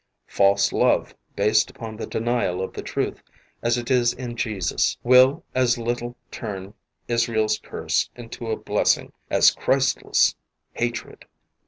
[0.25, 3.21] False love based upon the denial 'of the truth
[3.61, 6.73] as it is in Jesus, will as little turn
[7.07, 10.35] Israel's curse into a blessing as Christless
[10.73, 11.27] hatred..